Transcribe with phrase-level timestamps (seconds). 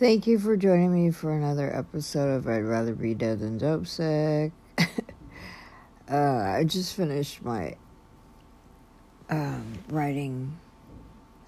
[0.00, 3.86] Thank you for joining me for another episode of I'd Rather Be Dead Than Dope
[3.86, 4.50] Sick.
[6.10, 7.76] uh, I just finished my
[9.28, 10.58] um, writing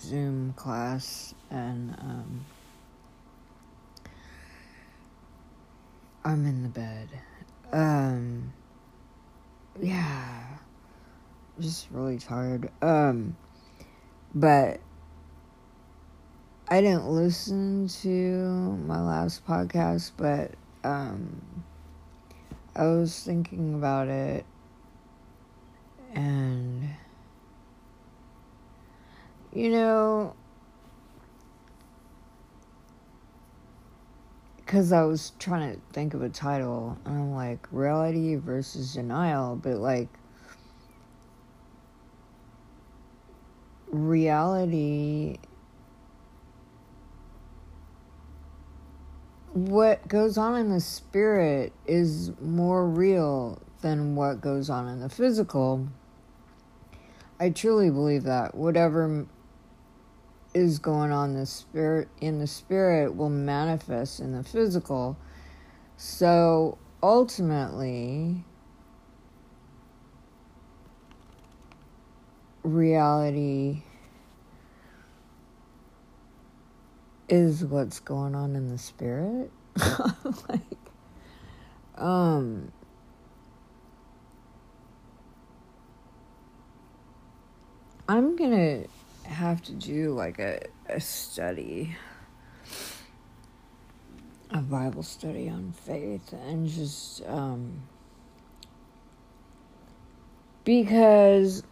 [0.03, 2.45] Zoom class and um,
[6.23, 7.09] I'm in the bed.
[7.73, 8.53] Um,
[9.81, 10.45] yeah,
[11.59, 12.69] just really tired.
[12.83, 13.35] Um,
[14.35, 14.79] but
[16.73, 18.09] I didn't listen to
[18.87, 21.43] my last podcast, but um,
[22.75, 24.47] I was thinking about it
[26.15, 26.89] and
[29.53, 30.35] you know
[34.57, 39.57] because I was trying to think of a title and I'm like reality versus denial,
[39.57, 40.09] but like
[43.91, 45.37] reality
[49.53, 55.09] what goes on in the spirit is more real than what goes on in the
[55.09, 55.89] physical.
[57.39, 59.27] I truly believe that whatever
[60.55, 65.17] is going on the spirit in the spirit will manifest in the physical.
[65.97, 68.45] So ultimately
[72.63, 73.83] reality
[77.33, 79.51] is what's going on in the spirit.
[80.51, 80.61] like,
[81.97, 82.71] um,
[88.07, 88.83] I'm gonna
[89.25, 90.61] have to do like a,
[90.91, 91.97] a study,
[94.51, 97.81] a Bible study on faith, and just, um,
[100.65, 101.63] because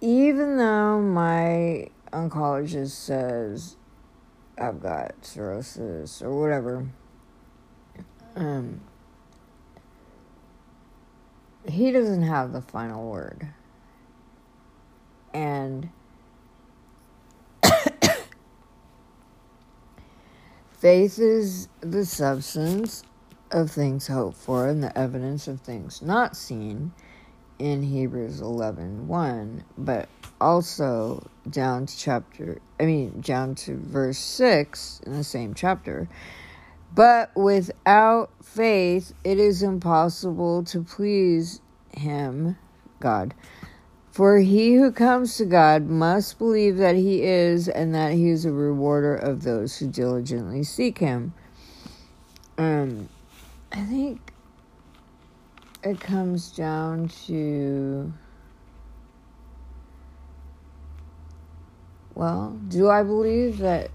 [0.00, 3.76] even though my oncologist says
[4.58, 6.86] I've got cirrhosis or whatever,
[8.36, 8.80] um,
[11.68, 13.48] he doesn't have the final word.
[15.32, 15.90] And
[20.72, 23.04] faith is the substance
[23.50, 26.92] of things hoped for and the evidence of things not seen
[27.60, 30.08] in Hebrews 11 1, but
[30.40, 36.08] also down to chapter, I mean, down to verse 6 in the same chapter.
[36.94, 41.60] But without faith, it is impossible to please
[41.92, 42.56] Him,
[42.98, 43.34] God.
[44.10, 48.44] For he who comes to God must believe that He is, and that He is
[48.44, 51.32] a rewarder of those who diligently seek Him.
[52.58, 53.08] Um,
[53.70, 54.29] I think
[55.82, 58.12] it comes down to
[62.14, 63.90] well, do I believe that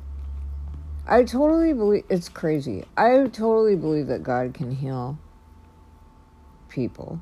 [1.08, 2.84] I totally believe it's crazy.
[2.98, 5.18] I totally believe that God can heal
[6.70, 7.22] people.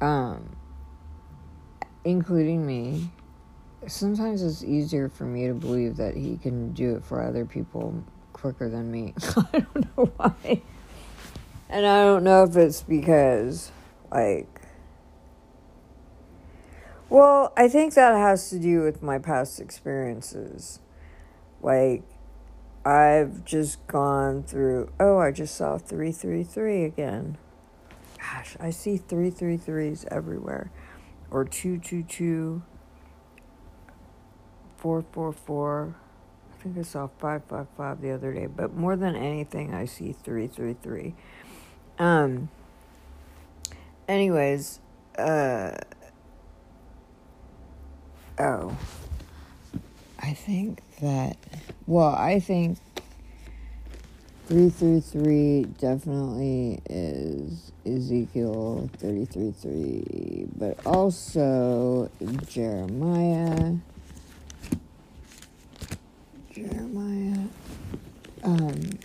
[0.00, 0.56] Um
[2.06, 3.10] including me.
[3.88, 8.02] Sometimes it's easier for me to believe that he can do it for other people
[8.32, 9.12] quicker than me.
[9.52, 10.62] I don't know why.
[11.68, 13.72] And I don't know if it's because,
[14.12, 14.48] like,
[17.08, 20.80] well, I think that has to do with my past experiences.
[21.60, 22.02] Like,
[22.84, 27.36] I've just gone through, oh, I just saw 333 again.
[28.18, 30.70] Gosh, I see 333s everywhere.
[31.30, 32.62] Or 222,
[34.76, 35.96] 444.
[36.52, 38.46] I think I saw 555 the other day.
[38.46, 41.14] But more than anything, I see 333.
[41.98, 42.48] Um.
[44.08, 44.80] Anyways,
[45.18, 45.72] uh.
[48.38, 48.76] Oh.
[50.22, 51.36] I think that.
[51.86, 52.78] Well, I think
[54.48, 62.10] 333 definitely is Ezekiel 33 3, but also
[62.48, 63.74] Jeremiah.
[66.52, 67.44] Jeremiah.
[68.42, 68.98] Um.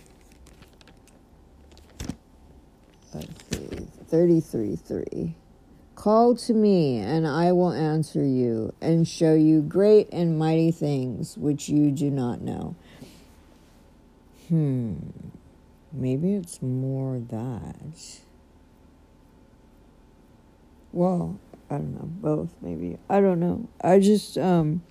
[3.14, 5.34] let's see, 33 3.
[5.94, 11.38] Call to me, and I will answer you, and show you great and mighty things
[11.38, 12.76] which you do not know.
[14.48, 14.96] Hmm,
[15.92, 18.20] maybe it's more that.
[20.92, 22.98] Well, I don't know, both maybe.
[23.08, 23.66] I don't know.
[23.82, 24.82] I just, um,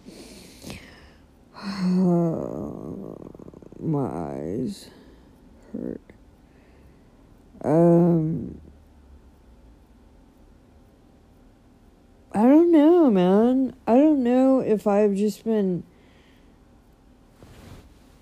[3.79, 4.89] my eyes
[5.71, 6.01] hurt.
[7.63, 8.59] Um,
[12.33, 13.75] I don't know, man.
[13.85, 15.83] I don't know if I've just been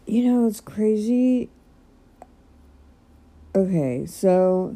[0.10, 1.50] you know, it's crazy.
[3.56, 4.76] Okay, so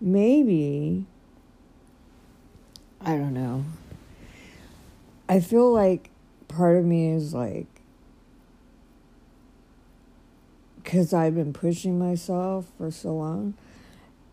[0.00, 1.04] maybe
[3.00, 3.64] I don't know.
[5.28, 6.10] I feel like
[6.46, 7.66] part of me is like
[10.76, 13.54] because I've been pushing myself for so long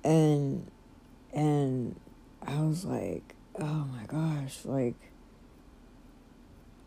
[0.04, 0.70] and
[1.34, 1.96] and
[2.46, 4.96] I was like, oh my gosh, like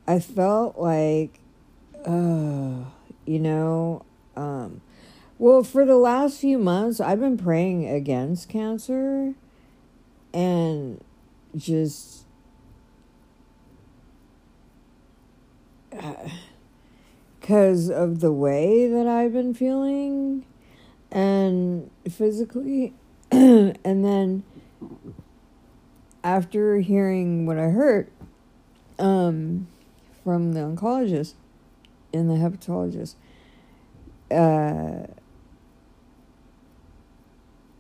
[0.07, 1.41] I felt like
[2.05, 2.85] uh
[3.25, 4.05] you know,
[4.37, 4.81] um
[5.39, 9.35] well, for the last few months I've been praying against cancer
[10.33, 11.03] and
[11.57, 12.27] just
[17.41, 20.45] because of the way that I've been feeling
[21.11, 22.93] and physically.
[23.31, 24.45] and then
[26.23, 28.11] after hearing what I heard
[28.99, 29.69] um,
[30.25, 31.35] from the oncologist
[32.13, 33.15] and the hepatologist,
[34.31, 35.07] uh,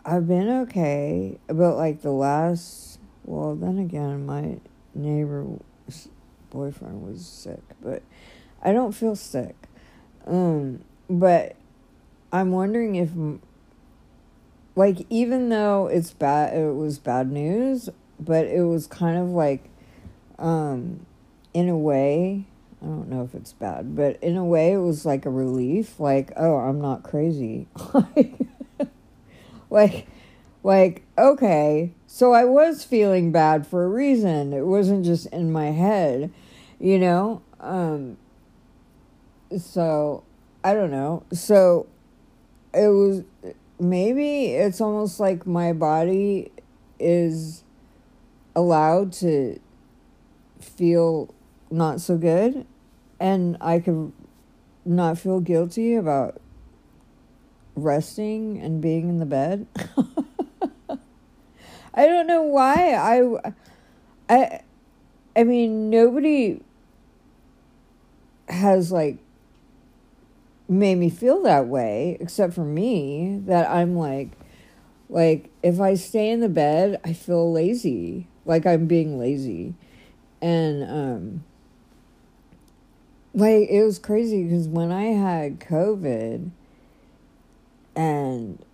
[0.04, 1.38] I've been okay.
[1.49, 4.58] But like the last, well, then again, my
[4.94, 5.60] neighbor's
[6.50, 8.02] boyfriend was sick, but
[8.62, 9.56] I don't feel sick.
[10.26, 11.56] Um, but
[12.32, 13.10] I'm wondering if,
[14.76, 17.88] like, even though it's bad, it was bad news,
[18.20, 19.70] but it was kind of like,
[20.38, 21.06] um,
[21.55, 22.44] in a way,
[22.82, 25.99] I don't know if it's bad, but in a way, it was like a relief.
[25.99, 27.67] Like, oh, I'm not crazy.
[29.70, 30.06] like,
[30.62, 34.52] like, okay, so I was feeling bad for a reason.
[34.52, 36.31] It wasn't just in my head,
[36.78, 37.40] you know?
[37.61, 38.19] Um,
[39.58, 40.23] so
[40.62, 41.23] I don't know.
[41.32, 41.87] So
[42.75, 43.23] it was
[43.78, 46.50] maybe it's almost like my body
[46.99, 47.64] is
[48.55, 49.61] allowed to
[50.61, 51.34] feel
[51.70, 52.67] not so good
[53.20, 54.12] and I could
[54.84, 56.40] not feel guilty about
[57.75, 59.67] resting and being in the bed.
[61.94, 63.52] I don't know why I
[64.28, 64.61] I
[65.34, 66.61] I mean nobody
[68.49, 69.19] has like
[70.68, 74.32] made me feel that way except for me that I'm like
[75.08, 79.74] like if I stay in the bed I feel lazy like I'm being lazy
[80.42, 81.44] and um
[83.34, 86.50] like it was crazy because when I had COVID
[87.94, 88.64] and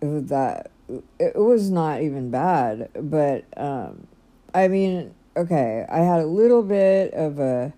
[0.00, 0.70] it that
[1.18, 4.06] it was not even bad but um
[4.54, 7.74] I mean okay I had a little bit of a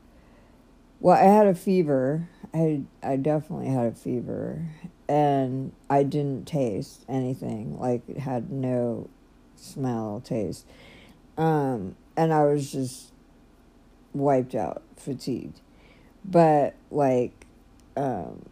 [1.04, 2.30] well, I had a fever.
[2.54, 4.64] I I definitely had a fever,
[5.08, 7.78] and I didn't taste anything.
[7.80, 9.10] Like it had no
[9.56, 10.64] smell, taste,
[11.36, 13.12] um, and I was just
[14.12, 15.60] wiped out, fatigued.
[16.24, 17.44] But like,
[17.96, 18.46] um,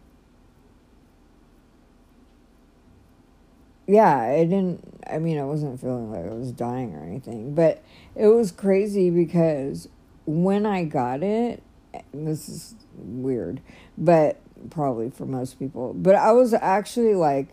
[3.87, 5.01] yeah, I didn't.
[5.09, 7.81] I mean, I wasn't feeling like I was dying or anything, but
[8.15, 9.87] it was crazy because
[10.25, 11.63] when I got it
[12.13, 13.61] this is weird,
[13.97, 15.93] but probably for most people.
[15.93, 17.47] But I was actually like,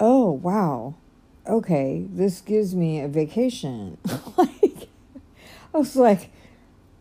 [0.00, 0.94] oh, wow.
[1.46, 3.98] Okay, this gives me a vacation.
[4.36, 4.88] like,
[5.74, 6.30] I was like,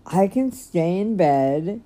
[0.06, 1.82] I can stay in bed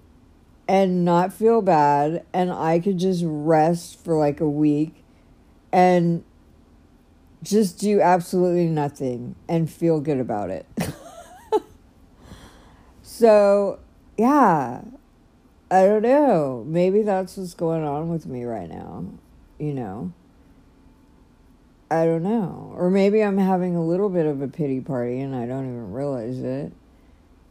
[0.68, 5.04] and not feel bad, and I could just rest for like a week
[5.72, 6.24] and
[7.44, 10.66] just do absolutely nothing and feel good about it.
[13.04, 13.80] so
[14.18, 14.82] yeah,
[15.72, 16.64] I don't know.
[16.68, 19.06] Maybe that's what's going on with me right now.
[19.58, 20.14] You know?
[21.90, 22.74] I don't know.
[22.76, 25.92] Or maybe I'm having a little bit of a pity party and I don't even
[25.92, 26.72] realize it.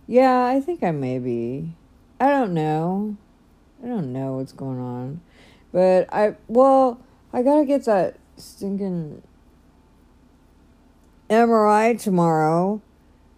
[0.07, 1.73] Yeah, I think I may be.
[2.21, 3.17] I don't know.
[3.83, 5.21] I don't know what's going on.
[5.73, 7.01] But I, well,
[7.33, 9.23] I gotta get that stinking
[11.31, 12.81] MRI tomorrow.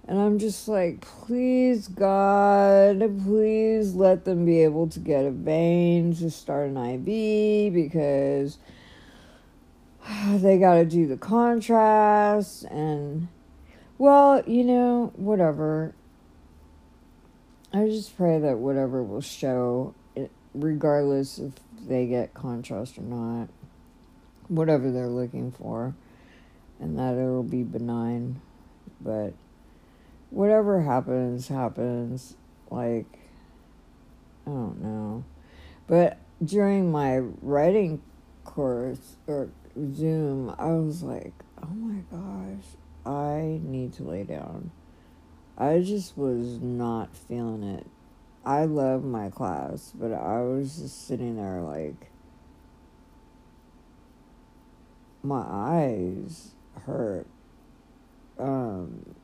[0.08, 6.14] And I'm just like, please, God, please let them be able to get a vein
[6.16, 8.58] to start an IV because
[10.28, 12.62] they got to do the contrast.
[12.64, 13.26] And,
[13.98, 15.92] well, you know, whatever.
[17.72, 19.92] I just pray that whatever will show,
[20.54, 21.52] regardless if
[21.86, 23.48] they get contrast or not,
[24.46, 25.94] whatever they're looking for,
[26.78, 28.40] and that it'll be benign.
[29.00, 29.34] But
[30.36, 32.36] whatever happens, happens.
[32.70, 33.06] Like,
[34.46, 35.24] I don't know.
[35.86, 38.02] But during my writing
[38.44, 39.50] course or
[39.94, 42.64] Zoom, I was like, oh my gosh,
[43.04, 44.70] I need to lay down.
[45.56, 47.86] I just was not feeling it
[48.46, 52.12] I love my class, but I was just sitting there like
[55.24, 56.52] my eyes
[56.82, 57.26] hurt.
[58.38, 59.16] Um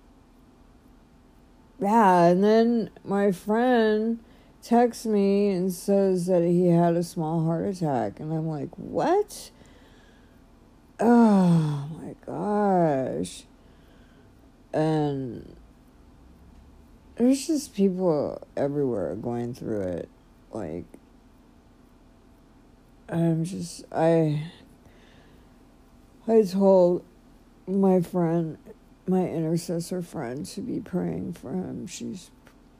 [1.82, 4.20] yeah, and then my friend
[4.62, 9.50] texts me and says that he had a small heart attack and I'm like, "What?"
[11.00, 13.42] Oh my gosh.
[14.72, 15.56] And
[17.16, 20.08] there's just people everywhere going through it.
[20.52, 20.84] Like,
[23.08, 24.44] I'm just, I,
[26.28, 27.04] I told
[27.66, 28.58] my friend,
[29.06, 31.86] my intercessor friend, to be praying for him.
[31.86, 32.30] She's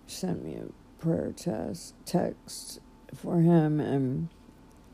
[0.07, 2.81] sent me a prayer test text
[3.15, 4.29] for him, and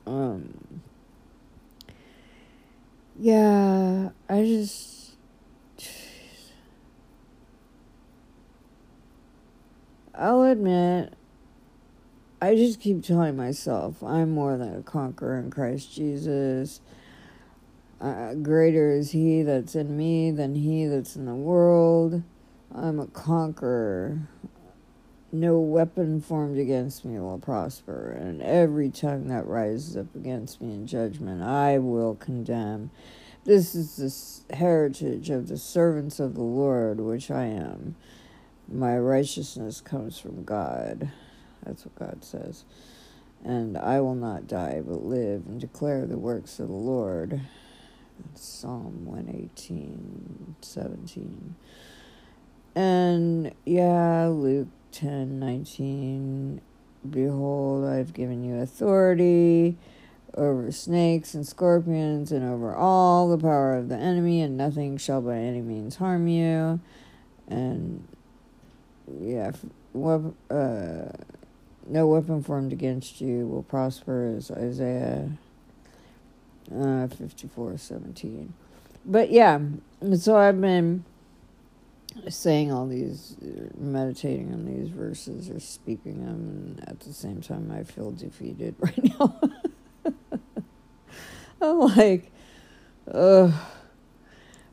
[0.07, 0.83] um,
[3.19, 4.99] yeah, I just
[10.15, 11.13] I'll admit,
[12.43, 16.81] I just keep telling myself I'm more than a conqueror in Christ Jesus.
[18.01, 22.23] Uh, greater is He that's in me than He that's in the world.
[22.75, 24.29] I'm a conqueror.
[25.33, 30.73] No weapon formed against me will prosper, and every tongue that rises up against me
[30.73, 32.91] in judgment I will condemn.
[33.45, 37.97] This is the heritage of the servants of the Lord, which I am.
[38.71, 41.11] My righteousness comes from God.
[41.65, 42.65] That's what God says.
[43.45, 47.41] And I will not die, but live and declare the works of the Lord.
[48.35, 51.55] Psalm 118, 17.
[52.75, 56.61] And yeah, Luke 10, 19.
[57.09, 59.77] Behold, I've given you authority
[60.35, 65.21] over snakes and scorpions and over all the power of the enemy, and nothing shall
[65.21, 66.81] by any means harm you.
[67.49, 68.07] And
[69.21, 69.53] yeah,
[69.93, 71.11] wep- uh,
[71.87, 75.31] no weapon formed against you will prosper, is Isaiah
[76.75, 78.55] uh, fifty-four seventeen.
[79.05, 79.59] But yeah,
[80.19, 81.05] so I've been
[82.29, 83.37] saying all these,
[83.77, 88.75] meditating on these verses or speaking them, and at the same time, I feel defeated
[88.81, 89.41] right now.
[91.61, 92.31] I'm like,
[93.13, 93.53] ugh.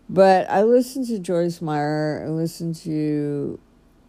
[0.07, 2.23] But I listened to Joyce Meyer.
[2.25, 3.59] I listened to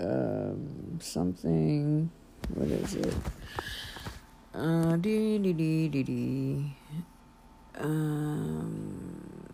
[0.00, 2.10] um, something.
[2.54, 3.14] What is it?
[4.54, 6.76] Uh, dee dee dee dee dee.
[7.78, 9.46] Um,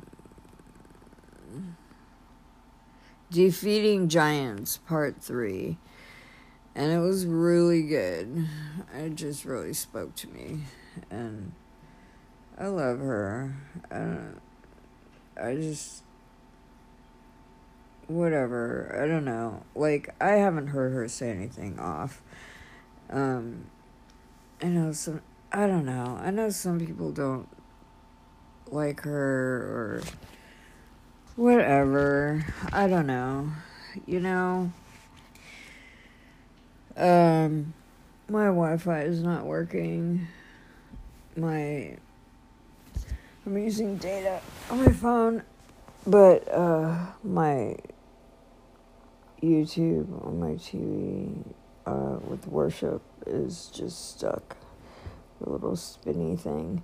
[3.31, 5.79] Defeating Giants, Part 3.
[6.75, 8.49] And it was really good.
[8.95, 10.61] It just really spoke to me.
[11.11, 11.53] And
[12.59, 13.55] I love her.
[13.91, 14.19] I,
[15.43, 16.03] I just
[18.07, 18.99] whatever.
[19.03, 19.63] I don't know.
[19.75, 22.23] Like I haven't heard her say anything off.
[23.11, 23.67] Um
[24.63, 26.19] I know some I don't know.
[26.23, 27.49] I know some people don't
[28.73, 30.03] like her or
[31.37, 32.45] whatever.
[32.73, 33.53] I don't know.
[34.07, 34.73] You know.
[36.97, 37.75] Um
[38.29, 40.27] my Wi-Fi is not working.
[41.37, 41.97] My
[43.45, 45.43] I'm using data on my phone,
[46.07, 47.77] but uh my
[49.43, 51.45] YouTube on my TV
[51.87, 54.57] uh, with worship is just stuck.
[55.41, 56.83] The little spinny thing.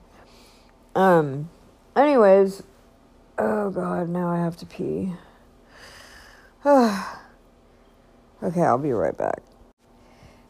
[0.94, 1.48] Um,
[1.96, 2.62] anyways,
[3.38, 5.12] oh god, now I have to pee.
[6.64, 9.42] okay, I'll be right back.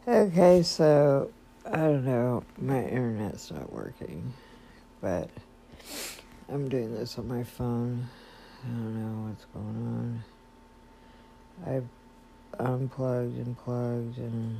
[0.07, 1.31] Okay, so
[1.65, 4.33] I don't know, my internet's not working,
[5.01, 5.29] but
[6.51, 8.07] I'm doing this on my phone.
[8.63, 10.23] I don't know what's going on.
[11.65, 11.87] I've
[12.59, 14.59] unplugged and plugged and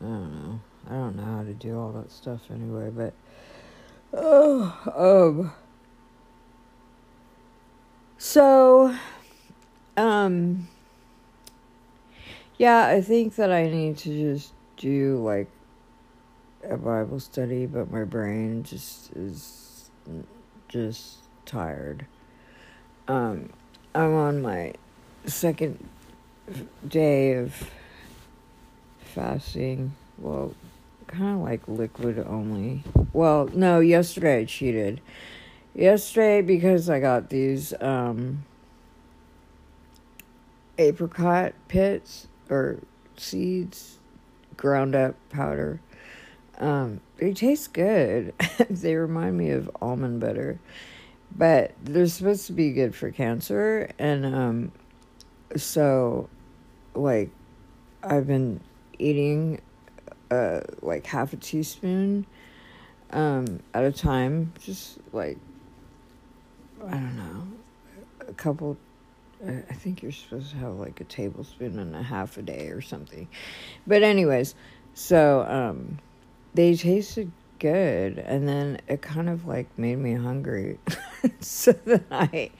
[0.00, 0.60] I don't know.
[0.88, 3.12] I don't know how to do all that stuff anyway, but
[4.14, 5.52] oh um
[8.18, 8.94] so
[9.96, 10.68] um
[12.58, 15.48] yeah, I think that I need to just do like
[16.64, 19.90] a Bible study, but my brain just is
[20.68, 22.06] just tired.
[23.08, 23.50] Um
[23.94, 24.74] I'm on my
[25.26, 25.86] second
[26.86, 27.70] day of
[29.00, 29.94] fasting.
[30.18, 30.54] Well,
[31.06, 32.82] kind of like liquid only.
[33.12, 35.00] Well, no, yesterday I cheated.
[35.76, 38.44] Yesterday because I got these um
[40.78, 42.78] apricot pits or
[43.16, 43.98] seeds
[44.56, 45.80] ground up powder.
[46.58, 48.32] Um, they taste good.
[48.70, 50.58] they remind me of almond butter.
[51.30, 54.72] But they're supposed to be good for cancer and um
[55.56, 56.30] so
[56.94, 57.30] like
[58.02, 58.60] I've been
[58.98, 59.60] eating
[60.30, 62.26] uh, like half a teaspoon
[63.10, 64.52] um, at a time.
[64.60, 65.38] Just like,
[66.86, 67.42] I don't know,
[68.28, 68.76] a couple.
[69.46, 72.80] I think you're supposed to have like a tablespoon and a half a day or
[72.80, 73.28] something.
[73.86, 74.54] But, anyways,
[74.94, 75.98] so um,
[76.54, 80.78] they tasted good and then it kind of like made me hungry
[81.40, 82.50] so then i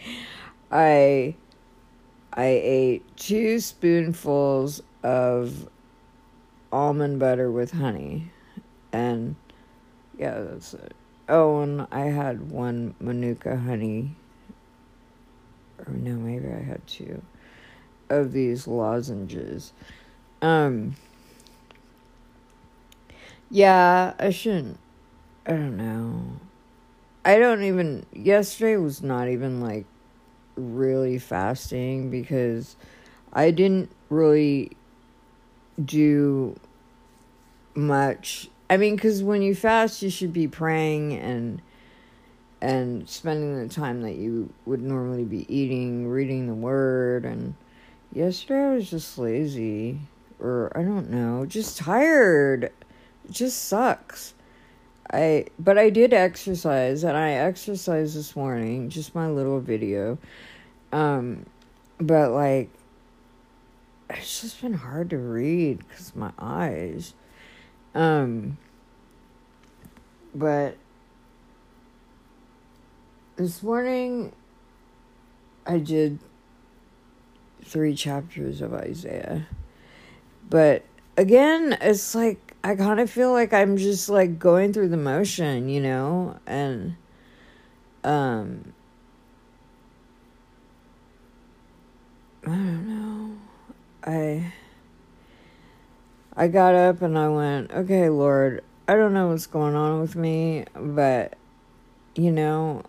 [0.71, 1.35] i
[2.33, 5.69] i ate two spoonfuls of
[6.73, 8.31] almond butter with honey
[8.93, 9.37] and
[10.19, 10.95] yeah that's it
[11.29, 14.15] oh and i had one manuka honey
[15.87, 17.23] or no maybe i had two
[18.09, 19.73] of these lozenges
[20.43, 20.95] um
[23.51, 24.79] yeah i shouldn't
[25.47, 26.41] I don't know.
[27.25, 28.05] I don't even.
[28.13, 29.87] Yesterday was not even like
[30.57, 32.77] really fasting because
[33.33, 34.73] I didn't really
[35.83, 36.59] do
[37.75, 38.51] much.
[38.69, 41.63] I mean, because when you fast, you should be praying and
[42.61, 47.25] and spending the time that you would normally be eating, reading the word.
[47.25, 47.55] And
[48.13, 50.01] yesterday I was just lazy,
[50.41, 52.65] or I don't know, just tired.
[52.65, 54.35] It just sucks.
[55.13, 60.19] I but I did exercise and I exercised this morning, just my little video.
[60.93, 61.47] Um
[61.99, 62.71] but like
[64.11, 67.15] it's just been hard to read cuz my eyes.
[67.97, 68.59] Um
[70.35, 70.77] but
[73.37, 74.35] this morning
[75.67, 76.19] I did
[77.65, 79.47] three chapters of Isaiah.
[80.51, 80.85] But
[81.17, 85.71] again, it's like I kind of feel like I'm just like going through the motion,
[85.71, 86.97] you know, and
[88.05, 88.75] um
[92.45, 93.37] I don't know.
[94.05, 94.53] I
[96.37, 100.17] I got up and I went, "Okay, Lord, I don't know what's going on with
[100.17, 101.35] me, but
[102.15, 102.83] you know,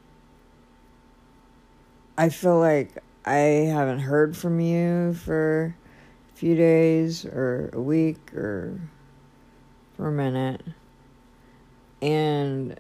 [2.18, 5.76] I feel like I haven't heard from you for
[6.34, 8.80] a few days or a week or
[9.96, 10.62] for a minute.
[12.02, 12.80] And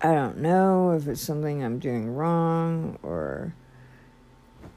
[0.00, 3.54] I don't know if it's something I'm doing wrong or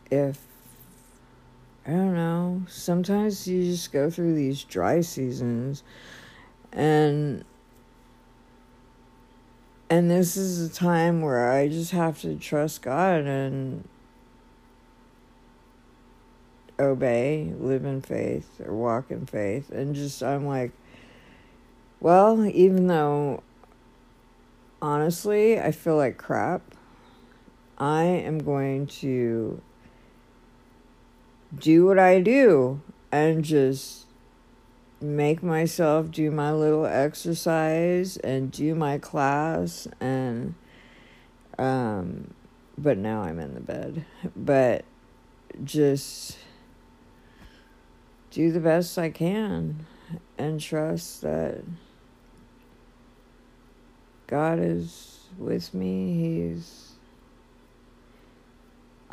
[0.09, 0.46] if
[1.87, 2.63] I don't know.
[2.67, 5.83] Sometimes you just go through these dry seasons
[6.73, 7.45] and
[9.89, 13.87] and this is a time where I just have to trust God and
[16.77, 20.71] obey, live in faith or walk in faith and just I'm like
[22.01, 23.43] well, even though
[24.81, 26.75] honestly I feel like crap,
[27.77, 29.61] I am going to
[31.55, 32.81] do what I do
[33.11, 34.05] and just
[34.99, 40.55] make myself do my little exercise and do my class and
[41.59, 42.33] um
[42.77, 44.05] but now I'm in the bed.
[44.35, 44.85] But
[45.63, 46.37] just
[48.29, 49.87] do the best I can
[50.37, 51.63] and trust that
[54.27, 56.13] God is with me.
[56.13, 56.83] He's.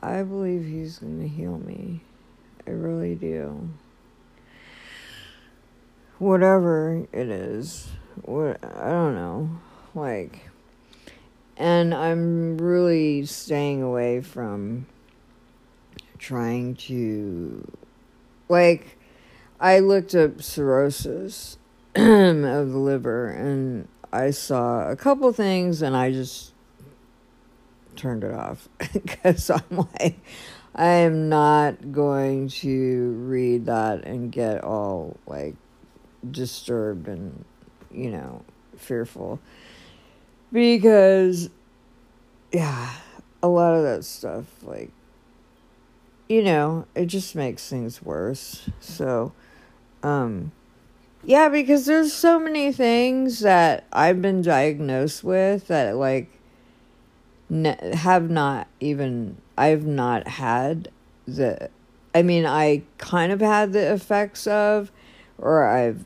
[0.00, 2.02] I believe He's going to heal me.
[2.66, 3.68] I really do.
[6.18, 7.88] Whatever it is.
[8.22, 9.50] What I don't know.
[9.94, 10.50] Like
[11.56, 14.86] and I'm really staying away from
[16.18, 17.70] trying to
[18.48, 18.98] like
[19.60, 21.58] I looked up cirrhosis
[21.94, 22.02] of
[22.42, 26.52] the liver and I saw a couple things and I just
[27.96, 30.18] turned it off because I'm like,
[30.74, 35.54] I am not going to read that and get all like
[36.28, 37.44] disturbed and,
[37.92, 38.42] you know,
[38.76, 39.38] fearful.
[40.52, 41.50] Because,
[42.52, 42.92] yeah,
[43.42, 44.90] a lot of that stuff, like,
[46.28, 48.68] you know, it just makes things worse.
[48.80, 49.32] So,
[50.02, 50.52] um,
[51.24, 56.33] yeah, because there's so many things that I've been diagnosed with that like
[57.50, 60.90] have not even I've not had
[61.26, 61.70] the
[62.14, 64.90] I mean, I kind of had the effects of
[65.38, 66.04] or I've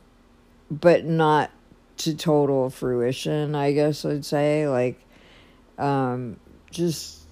[0.70, 1.50] but not
[1.98, 5.00] to total fruition, I guess I'd say like
[5.78, 6.38] um
[6.70, 7.22] just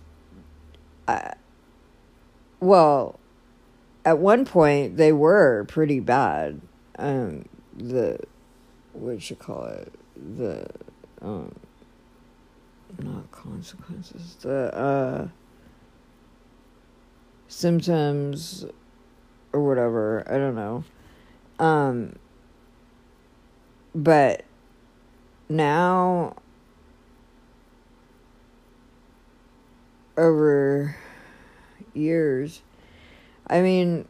[1.08, 1.34] I,
[2.60, 3.18] well
[4.04, 6.60] at one point they were pretty bad
[6.98, 7.44] um
[7.76, 8.18] the
[8.92, 10.66] what you call it the
[11.20, 11.54] um
[13.02, 14.36] not consequences.
[14.40, 15.28] The uh
[17.48, 18.64] symptoms
[19.52, 20.84] or whatever i don't know.
[21.58, 22.16] Um
[23.94, 24.44] but
[25.48, 26.36] now
[30.18, 30.96] over
[31.94, 32.62] years
[33.46, 34.06] i mean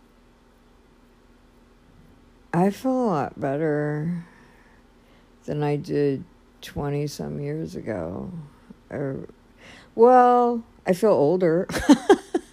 [2.52, 4.24] i feel a lot better
[5.44, 6.24] than i did
[6.62, 8.30] 20 some years ago
[8.90, 9.28] or
[9.94, 11.66] well i feel older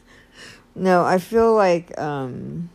[0.75, 2.69] no i feel like um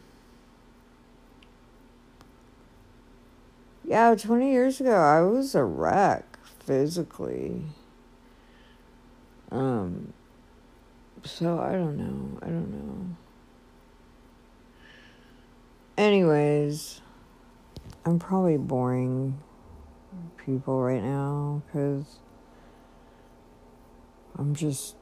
[3.88, 7.62] Yeah, 20 years ago, I was a wreck physically.
[9.50, 10.12] Um,
[11.24, 12.38] so I don't know.
[12.42, 13.16] I don't know.
[15.96, 17.00] Anyways,
[18.04, 19.38] I'm probably boring
[20.36, 22.18] people right now because
[24.38, 24.94] I'm just.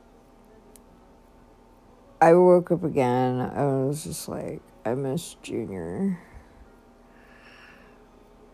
[2.20, 3.38] I woke up again.
[3.40, 6.18] I was just like, I miss Junior.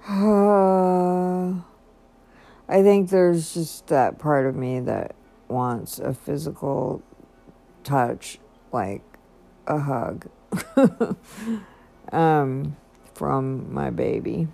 [0.09, 1.53] Uh,
[2.69, 5.15] I think there's just that part of me that
[5.47, 7.03] wants a physical
[7.85, 8.41] touch,
[8.73, 9.03] like
[9.69, 10.29] a hug,
[12.13, 12.77] um,
[13.15, 14.49] from my baby.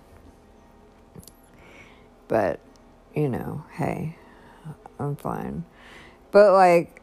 [2.27, 2.59] But,
[3.15, 4.17] you know, hey,
[4.99, 5.65] I'm fine.
[6.31, 7.01] But, like,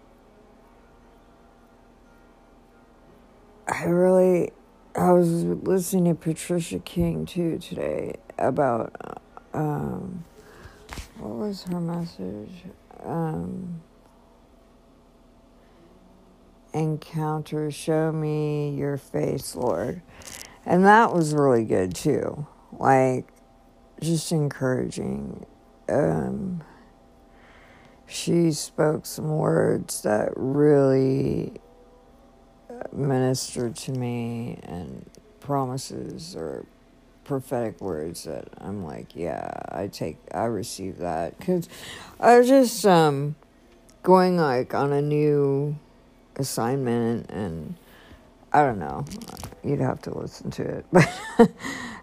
[3.69, 4.53] I really,
[4.95, 8.93] I was listening to Patricia King too today, about
[9.53, 10.25] um,
[11.19, 12.65] what was her message?
[13.03, 13.83] Um,
[16.73, 20.03] encounter, show me your face, Lord.
[20.65, 22.47] And that was really good too.
[22.73, 23.27] Like,
[24.01, 25.47] just encouraging.
[25.89, 26.62] Um,
[28.07, 31.53] she spoke some words that really
[32.92, 35.09] ministered to me and
[35.40, 36.64] promises or
[37.25, 41.69] prophetic words that I'm like, yeah, I take, I receive that because
[42.21, 43.35] I was just um,
[44.03, 45.77] going like on a new
[46.37, 47.75] assignment and
[48.53, 49.05] I don't know,
[49.64, 51.51] you'd have to listen to it, but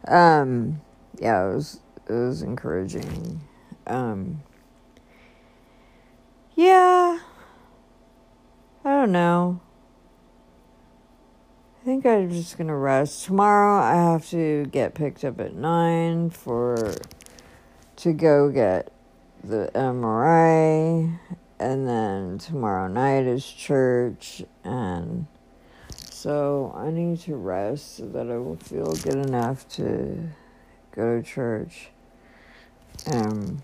[0.08, 0.82] um,
[1.20, 3.39] yeah, it was it was encouraging.
[3.88, 4.42] Um,
[6.56, 7.20] yeah,
[8.86, 9.60] I don't know.
[11.82, 13.26] I think I'm just gonna rest.
[13.26, 16.96] Tomorrow I have to get picked up at nine for
[17.98, 18.92] to go get
[19.44, 21.20] the MRI,
[21.60, 25.28] and then tomorrow night is church, and
[25.89, 30.30] so I need to rest so that I will feel good enough to
[30.92, 31.89] go to church.
[33.12, 33.62] Um,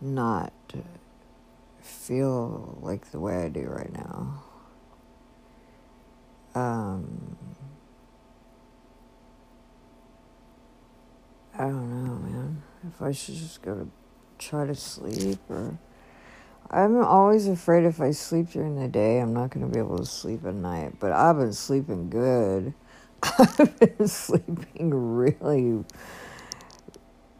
[0.00, 0.52] not
[1.80, 4.42] feel like the way I do right now
[6.54, 7.36] um,
[11.54, 12.62] I don't know, man.
[12.88, 13.88] If I should just go to
[14.38, 15.78] try to sleep or.
[16.72, 19.98] I'm always afraid if I sleep during the day, I'm not going to be able
[19.98, 21.00] to sleep at night.
[21.00, 22.74] But I've been sleeping good.
[23.22, 25.84] I've been sleeping really,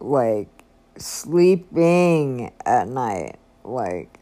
[0.01, 0.49] like,
[0.97, 3.39] sleeping at night.
[3.65, 4.19] Like,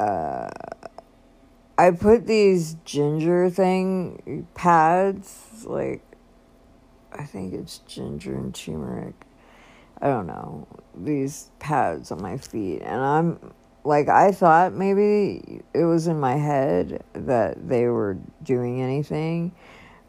[0.00, 0.50] uh,
[1.76, 6.02] I put these ginger thing pads, like,
[7.12, 9.14] I think it's ginger and turmeric.
[10.00, 10.66] I don't know.
[10.96, 12.82] These pads on my feet.
[12.82, 13.52] And I'm
[13.84, 19.52] like, I thought maybe it was in my head that they were doing anything,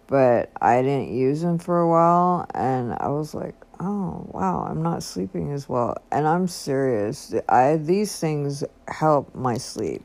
[0.08, 2.46] but I didn't use them for a while.
[2.54, 5.98] And I was like, oh, wow, I'm not sleeping as well.
[6.12, 7.34] And I'm serious.
[7.50, 10.04] I, these things help my sleep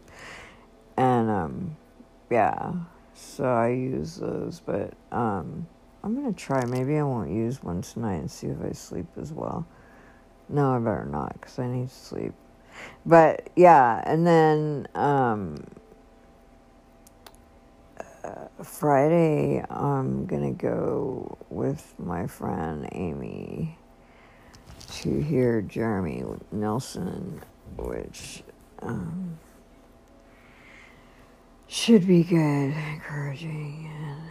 [1.01, 1.77] and um,
[2.29, 2.73] yeah,
[3.15, 5.67] so I use those, but um,
[6.05, 6.63] I'm gonna try.
[6.67, 9.67] Maybe I won't use one tonight and see if I sleep as well.
[10.51, 12.35] No, I better not because I need sleep.
[13.07, 15.65] But yeah, and then um,
[18.31, 23.77] uh, Friday I'm gonna go with my friend Amy
[24.97, 27.43] to hear Jeremy Nelson,
[27.77, 28.43] which.
[28.83, 29.39] Um,
[31.71, 33.89] should be good, encouraging.
[33.95, 34.23] And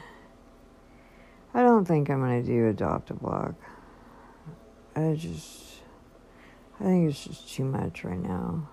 [1.53, 3.55] I don't think I'm to do adopt a blog.
[4.93, 5.81] I just,
[6.79, 8.69] I think it's just too much right now.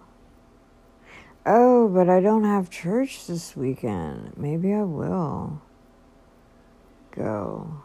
[1.48, 4.32] Oh, but I don't have church this weekend.
[4.36, 5.62] Maybe I will
[7.12, 7.82] go.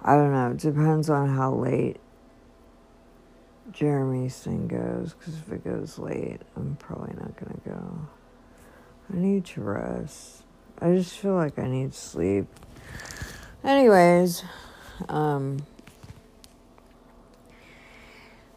[0.00, 0.52] I don't know.
[0.52, 1.98] It depends on how late
[3.70, 8.08] Jeremy's thing goes, because if it goes late, I'm probably not going to go.
[9.12, 10.42] I need to rest.
[10.80, 12.46] I just feel like I need sleep.
[13.62, 14.42] Anyways,
[15.10, 15.66] um,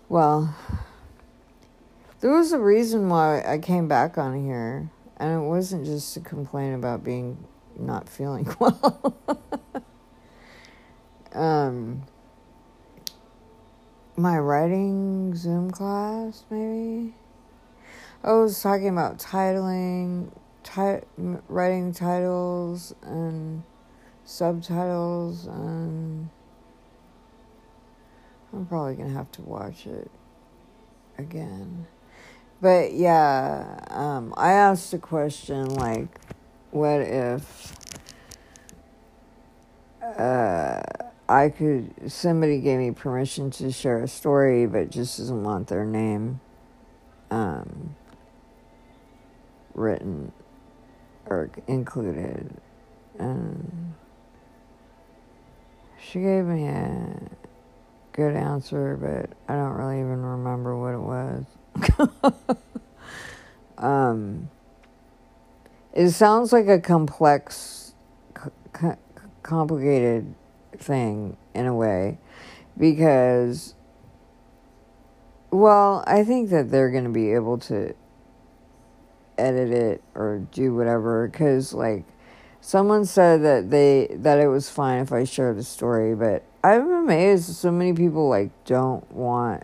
[0.08, 0.56] well,
[2.26, 6.22] there was a reason why I came back on here, and it wasn't just to
[6.22, 7.46] complain about being
[7.78, 9.16] not feeling well.
[11.34, 12.02] um,
[14.16, 17.14] my writing Zoom class, maybe.
[18.24, 20.32] I was talking about titling,
[20.64, 21.06] ti-
[21.48, 23.62] writing titles and
[24.24, 26.30] subtitles, and
[28.52, 30.10] I'm probably gonna have to watch it
[31.20, 31.86] again.
[32.62, 36.08] But yeah, um, I asked a question like,
[36.72, 37.74] what if
[40.02, 40.82] uh,
[41.28, 45.86] I could, somebody gave me permission to share a story, but just doesn't want their
[45.86, 46.40] name
[47.32, 47.96] um,
[49.74, 50.32] written
[51.26, 52.50] or included.
[53.18, 53.94] And
[56.00, 57.30] she gave me a
[58.12, 61.44] good answer, but I don't really even remember what it was.
[63.78, 64.50] um,
[65.94, 67.94] it sounds like a complex,
[69.44, 70.34] complicated
[70.78, 72.18] thing in a way
[72.78, 73.74] because,
[75.52, 77.94] well, I think that they're going to be able to
[79.38, 82.06] edit it or do whatever because, like,
[82.62, 86.92] someone said that they that it was fine if I shared a story, but I'm
[86.92, 89.64] amazed so many people like don't want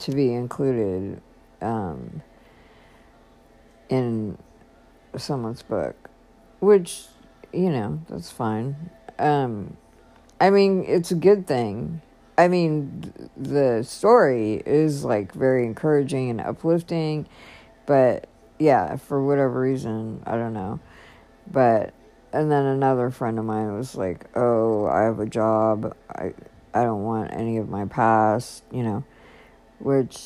[0.00, 1.20] to be included
[1.60, 2.22] um,
[3.88, 4.38] in
[5.16, 6.10] someone's book,
[6.60, 7.04] which
[7.52, 8.90] you know that's fine.
[9.18, 9.76] Um,
[10.40, 12.02] I mean, it's a good thing.
[12.36, 17.28] I mean, the story is like very encouraging and uplifting,
[17.86, 18.26] but
[18.58, 20.80] yeah, for whatever reason, I don't know.
[21.50, 21.94] But
[22.32, 25.94] and then another friend of mine was like, "Oh, I have a job.
[26.10, 26.34] I
[26.72, 29.04] I don't want any of my past, you know."
[29.84, 30.18] Which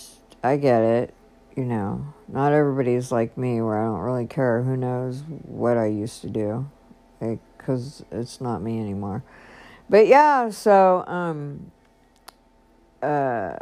[0.44, 1.14] I get it,
[1.56, 2.14] you know.
[2.28, 6.30] Not everybody's like me where I don't really care who knows what I used to
[6.30, 6.70] do.
[7.20, 9.24] Like cuz it's not me anymore.
[9.90, 11.72] But yeah, so um
[13.02, 13.56] uh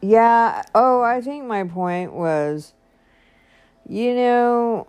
[0.00, 2.72] yeah, oh, I think my point was
[3.86, 4.86] you know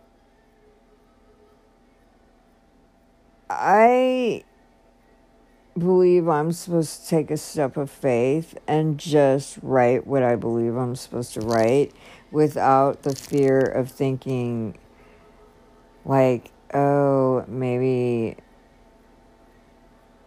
[3.49, 4.45] I
[5.77, 10.75] believe I'm supposed to take a step of faith and just write what I believe
[10.75, 11.93] I'm supposed to write
[12.31, 14.77] without the fear of thinking,
[16.05, 18.37] like, oh, maybe.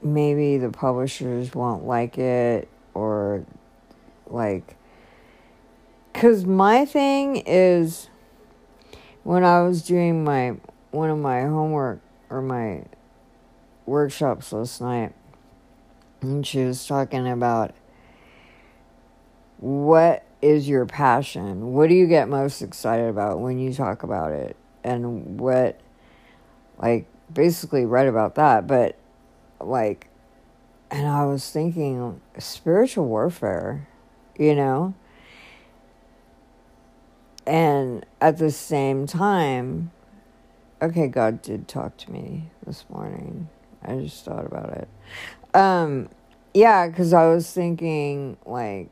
[0.03, 3.47] Maybe the publishers won't like it, or
[4.27, 4.77] like.
[6.13, 8.11] Because my thing is,
[9.23, 10.57] when I was doing my
[10.91, 12.85] one of my homework or my
[13.87, 15.15] workshops last night,
[16.25, 17.75] and she was talking about
[19.59, 21.73] what is your passion?
[21.73, 24.57] What do you get most excited about when you talk about it?
[24.83, 25.81] And what,
[26.79, 28.99] like, basically read about that, but
[29.61, 30.09] like,
[30.91, 33.89] and I was thinking spiritual warfare,
[34.37, 34.95] you know?
[37.47, 39.91] And at the same time,
[40.81, 43.49] okay, God did talk to me this morning.
[43.83, 44.89] I just thought about it.
[45.55, 46.09] Um,
[46.53, 48.91] yeah, because I was thinking, like,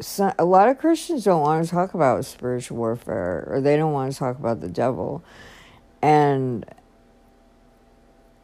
[0.00, 3.92] so, a lot of Christians don't want to talk about spiritual warfare, or they don't
[3.92, 5.24] want to talk about the devil.
[6.02, 6.66] And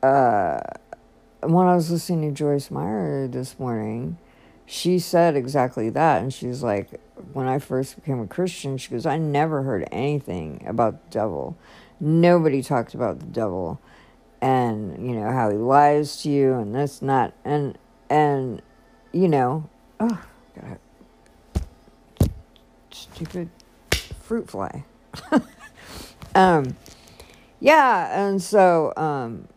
[0.03, 0.61] uh,
[1.43, 4.17] when I was listening to Joyce Meyer this morning,
[4.65, 6.23] she said exactly that.
[6.23, 7.01] And she's like,
[7.33, 11.59] when I first became a Christian, she goes, I never heard anything about the devil.
[12.01, 13.81] Nobody talked about the devil
[14.43, 17.79] and you know how he lies to you and that's not and
[18.11, 18.61] and
[19.13, 20.19] you know oh
[22.91, 23.49] stupid
[24.21, 24.85] fruit fly.
[26.35, 26.77] Um
[27.61, 29.49] yeah and so um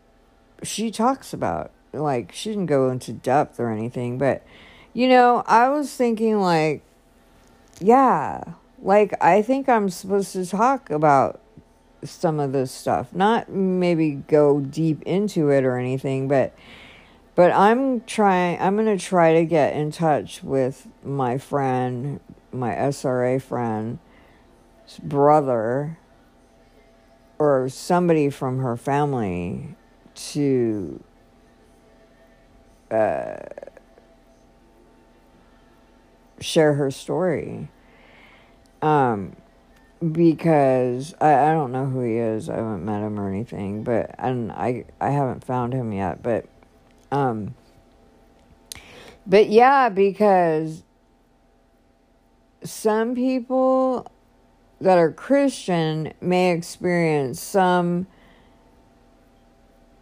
[0.62, 4.43] she talks about like she didn't go into depth or anything but
[4.93, 6.82] you know i was thinking like
[7.80, 8.43] yeah
[8.82, 11.39] like i think i'm supposed to talk about
[12.10, 13.13] some of this stuff.
[13.13, 16.54] Not maybe go deep into it or anything, but
[17.36, 22.20] but I'm trying I'm going to try to get in touch with my friend,
[22.52, 24.00] my SRA friend
[25.02, 25.98] brother
[27.38, 29.76] or somebody from her family
[30.13, 31.04] to
[32.91, 33.38] uh,
[36.39, 37.70] share her story.
[38.82, 39.36] Um,
[40.12, 42.49] because I, I don't know who he is.
[42.49, 46.45] I haven't met him or anything, but and I I haven't found him yet, but
[47.12, 47.55] um
[49.27, 50.84] but yeah, because
[52.63, 54.12] some people
[54.81, 58.08] that are Christian may experience some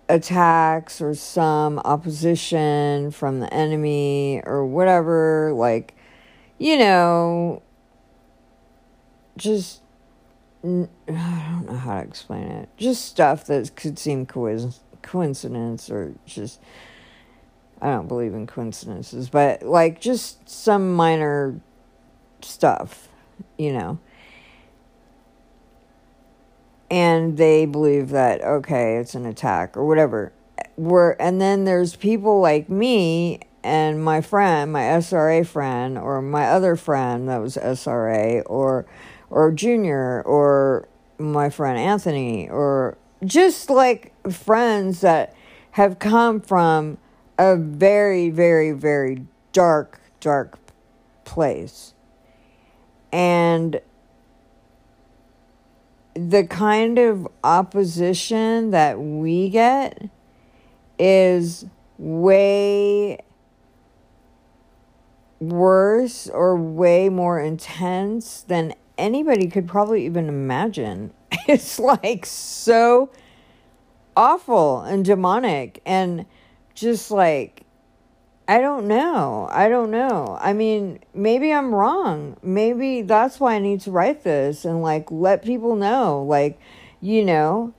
[0.10, 5.96] attacks or some opposition from the enemy or whatever like
[6.58, 7.64] you know
[9.38, 9.83] just
[10.66, 12.70] I don't know how to explain it.
[12.78, 16.60] Just stuff that could seem coincidence or just
[17.82, 21.60] I don't believe in coincidences, but like just some minor
[22.42, 23.10] stuff,
[23.58, 24.00] you know.
[26.90, 30.32] And they believe that okay, it's an attack or whatever.
[30.78, 36.48] We're, and then there's people like me and my friend, my SRA friend, or my
[36.48, 38.86] other friend that was SRA, or
[39.34, 45.36] or Junior or my friend Anthony or just like friends that
[45.72, 47.00] have come from
[47.40, 50.60] a very, very, very dark, dark
[51.26, 51.96] place.
[53.12, 53.82] And
[56.14, 60.10] the kind of opposition that we get
[61.00, 61.66] is
[61.98, 63.18] way
[65.40, 71.14] worse or way more intense than anybody could probably even imagine.
[71.46, 73.12] It's like so
[74.16, 76.26] awful and demonic and
[76.74, 77.66] just like
[78.48, 79.48] I don't know.
[79.52, 80.38] I don't know.
[80.42, 82.38] I mean, maybe I'm wrong.
[82.44, 86.60] Maybe that's why I need to write this and like let people know like
[87.02, 87.74] you know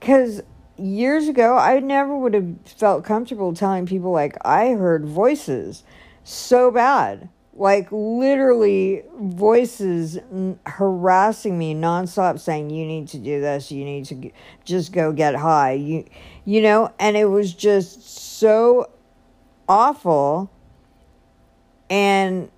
[0.00, 0.42] cuz
[0.76, 5.84] years ago I never would have felt comfortable telling people like I heard voices
[6.24, 10.18] so bad like literally voices
[10.66, 13.70] harassing me nonstop saying you need to do this.
[13.70, 14.30] You need to
[14.64, 15.72] just go get high.
[15.72, 16.04] You
[16.44, 18.02] you know and it was just
[18.38, 18.90] so
[19.68, 20.50] awful
[21.88, 22.50] and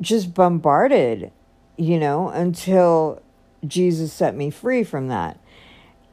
[0.00, 1.30] just bombarded
[1.76, 3.22] you know until
[3.64, 5.38] Jesus set me free from that.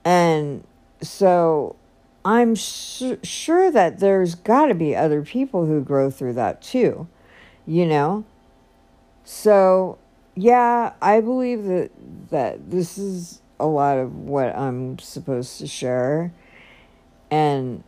[0.05, 0.63] And
[1.01, 1.77] so
[2.23, 7.07] I'm sure that there's got to be other people who grow through that too
[7.65, 8.25] you know?
[9.23, 9.97] So,
[10.35, 11.91] yeah, I believe that
[12.29, 16.33] that this is a lot of what I'm supposed to share
[17.29, 17.83] and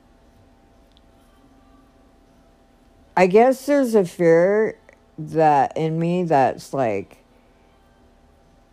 [3.17, 4.77] I guess there's a fear
[5.17, 7.23] that in me that's like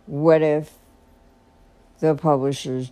[0.05, 0.73] what if
[1.99, 2.91] the publishers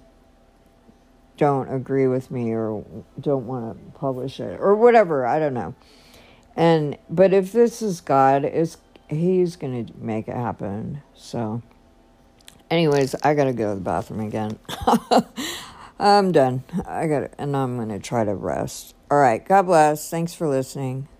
[1.37, 2.85] don't agree with me or
[3.19, 5.73] don't want to publish it or whatever, I don't know.
[6.55, 8.77] And but if this is God, is
[9.09, 11.01] he's going to make it happen.
[11.13, 11.61] So
[12.69, 14.59] anyways, I got to go to the bathroom again.
[15.99, 16.63] I'm done.
[16.85, 18.95] I got and I'm going to try to rest.
[19.09, 20.09] All right, God bless.
[20.09, 21.07] Thanks for listening.